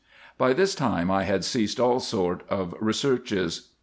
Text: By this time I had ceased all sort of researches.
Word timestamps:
By 0.35 0.53
this 0.53 0.73
time 0.73 1.11
I 1.11 1.25
had 1.25 1.45
ceased 1.45 1.79
all 1.79 1.99
sort 1.99 2.41
of 2.49 2.73
researches. 2.79 3.67